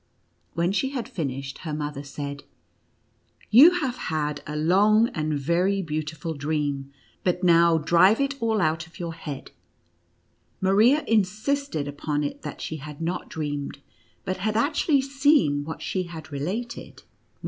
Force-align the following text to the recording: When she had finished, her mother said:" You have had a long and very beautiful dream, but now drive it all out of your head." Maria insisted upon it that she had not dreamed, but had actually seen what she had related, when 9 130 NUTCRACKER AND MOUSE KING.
When 0.55 0.71
she 0.71 0.89
had 0.89 1.07
finished, 1.07 1.59
her 1.59 1.75
mother 1.75 2.01
said:" 2.03 2.43
You 3.51 3.81
have 3.81 3.97
had 4.09 4.41
a 4.47 4.55
long 4.55 5.09
and 5.09 5.37
very 5.37 5.83
beautiful 5.83 6.33
dream, 6.33 6.91
but 7.23 7.43
now 7.43 7.77
drive 7.77 8.19
it 8.19 8.33
all 8.41 8.61
out 8.61 8.87
of 8.87 8.97
your 8.99 9.13
head." 9.13 9.51
Maria 10.59 11.03
insisted 11.07 11.87
upon 11.87 12.23
it 12.23 12.41
that 12.41 12.61
she 12.61 12.77
had 12.77 12.99
not 12.99 13.29
dreamed, 13.29 13.77
but 14.25 14.37
had 14.37 14.57
actually 14.57 15.01
seen 15.03 15.63
what 15.65 15.83
she 15.83 16.01
had 16.05 16.31
related, 16.31 16.31
when 16.31 16.47
9 16.47 16.47
130 16.47 16.71
NUTCRACKER 16.71 16.81
AND 16.81 16.93
MOUSE 16.95 16.99
KING. 17.03 17.07